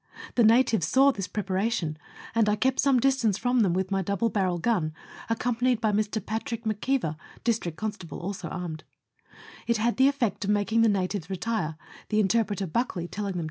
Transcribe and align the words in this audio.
The 0.33 0.43
natives 0.43 0.87
saw 0.87 1.11
this 1.11 1.27
preparation, 1.27 1.95
and 2.33 2.49
I 2.49 2.55
kept 2.55 2.79
some 2.79 2.99
distance 2.99 3.37
from 3.37 3.59
them 3.59 3.71
with 3.75 3.91
my 3.91 4.01
double 4.01 4.31
barrel 4.31 4.57
gun, 4.57 4.93
accompanied 5.29 5.79
by 5.79 5.91
Mr. 5.91 6.25
Patrick 6.25 6.63
McKeever, 6.63 7.17
district 7.43 7.77
con 7.77 7.91
stable, 7.91 8.19
also 8.19 8.47
armed; 8.47 8.83
it 9.67 9.77
had 9.77 9.97
the 9.97 10.07
effect 10.07 10.43
of 10.43 10.49
making 10.49 10.81
the 10.81 10.89
natives 10.89 11.29
retire, 11.29 11.77
the 12.09 12.19
interpreter 12.19 12.65
Buckley 12.65 13.07
telling 13.07 13.09
them 13.09 13.31
to 13.31 13.33
do 13.35 13.39
so. 13.39 13.39